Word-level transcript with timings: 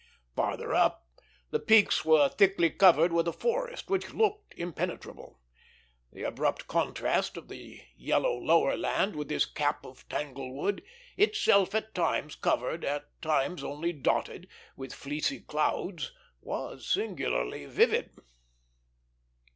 Farther 0.35 0.73
up, 0.73 1.07
the 1.51 1.59
peaks 1.59 2.03
were 2.03 2.27
thickly 2.27 2.71
covered 2.71 3.13
with 3.13 3.27
a 3.27 3.31
forest, 3.31 3.87
which 3.87 4.15
looked 4.15 4.55
impenetrable. 4.57 5.39
The 6.11 6.23
abrupt 6.23 6.67
contrast 6.67 7.37
of 7.37 7.49
the 7.49 7.81
yellow 7.95 8.33
lower 8.35 8.75
land 8.75 9.15
with 9.15 9.27
this 9.29 9.45
cap 9.45 9.85
of 9.85 10.09
tanglewood, 10.09 10.81
itself 11.17 11.75
at 11.75 11.93
times 11.93 12.33
covered, 12.35 12.83
at 12.83 13.21
times 13.21 13.63
only 13.63 13.93
dotted, 13.93 14.47
with 14.75 14.91
fleecy 14.91 15.41
clouds, 15.41 16.11
was 16.41 16.87
singularly 16.87 17.67
vivid. 17.67 18.15